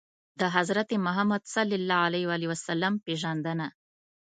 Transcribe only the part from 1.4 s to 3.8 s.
ﷺ پېژندنه